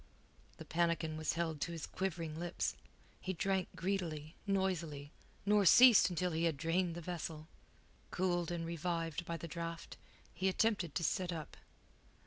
[0.57, 2.75] The pannikin was held to his quivering lips.
[3.19, 5.11] He drank greedily, noisily,
[5.45, 7.47] nor ceased until he had drained the vessel.
[8.09, 9.97] Cooled and revived by the draught,
[10.33, 11.55] he attempted to sit up.